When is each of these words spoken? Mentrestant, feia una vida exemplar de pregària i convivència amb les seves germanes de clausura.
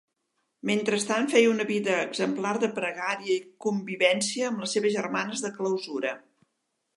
Mentrestant, 0.67 1.27
feia 1.33 1.51
una 1.51 1.67
vida 1.71 1.97
exemplar 2.05 2.53
de 2.63 2.69
pregària 2.79 3.35
i 3.35 3.45
convivència 3.67 4.49
amb 4.49 4.65
les 4.65 4.75
seves 4.79 4.97
germanes 4.97 5.45
de 5.47 5.53
clausura. 5.61 6.17